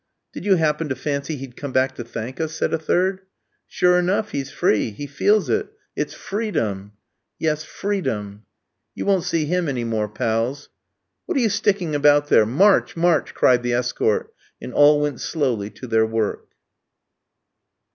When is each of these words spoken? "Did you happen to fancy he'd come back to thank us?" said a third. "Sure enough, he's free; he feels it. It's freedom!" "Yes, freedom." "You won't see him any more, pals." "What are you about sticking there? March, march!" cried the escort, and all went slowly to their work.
"Did 0.33 0.45
you 0.45 0.55
happen 0.55 0.89
to 0.89 0.95
fancy 0.95 1.35
he'd 1.35 1.55
come 1.55 1.71
back 1.71 1.93
to 1.93 2.03
thank 2.03 2.39
us?" 2.41 2.55
said 2.55 2.73
a 2.73 2.79
third. 2.79 3.19
"Sure 3.67 3.99
enough, 3.99 4.31
he's 4.31 4.49
free; 4.49 4.89
he 4.89 5.05
feels 5.05 5.47
it. 5.47 5.67
It's 5.95 6.15
freedom!" 6.15 6.93
"Yes, 7.37 7.63
freedom." 7.63 8.45
"You 8.95 9.05
won't 9.05 9.25
see 9.25 9.45
him 9.45 9.69
any 9.69 9.83
more, 9.83 10.09
pals." 10.09 10.69
"What 11.27 11.37
are 11.37 11.41
you 11.41 11.45
about 11.45 11.53
sticking 11.53 11.91
there? 12.01 12.47
March, 12.47 12.97
march!" 12.97 13.35
cried 13.35 13.61
the 13.61 13.73
escort, 13.73 14.33
and 14.59 14.73
all 14.73 14.99
went 14.99 15.21
slowly 15.21 15.69
to 15.69 15.85
their 15.85 16.07
work. 16.07 16.47